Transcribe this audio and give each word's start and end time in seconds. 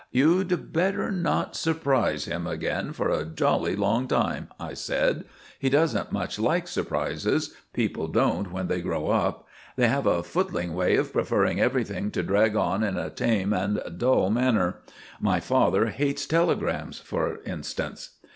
"You'd 0.09 0.73
better 0.73 1.11
not 1.11 1.55
surprise 1.55 2.25
him 2.25 2.47
again 2.47 2.91
for 2.91 3.11
a 3.11 3.23
jolly 3.23 3.75
long 3.75 4.07
time," 4.07 4.47
I 4.59 4.73
said. 4.73 5.25
"He 5.59 5.69
doesn't 5.69 6.11
much 6.11 6.39
like 6.39 6.67
surprises—people 6.67 8.07
don't 8.07 8.51
when 8.51 8.67
they 8.67 8.81
grow 8.81 9.09
up. 9.11 9.45
They 9.75 9.87
have 9.89 10.07
a 10.07 10.23
footling 10.23 10.73
way 10.73 10.95
of 10.95 11.13
preferring 11.13 11.59
everything 11.59 12.09
to 12.13 12.23
drag 12.23 12.55
on 12.55 12.83
in 12.83 12.97
a 12.97 13.11
tame 13.11 13.53
and 13.53 13.79
dull 13.97 14.31
manner. 14.31 14.77
My 15.19 15.39
father 15.39 15.85
hates 15.91 16.25
telegrams, 16.25 16.99
for 16.99 17.39
instance." 17.45 18.09